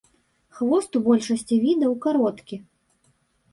[0.59, 2.61] Хвост у большасці відаў кароткі.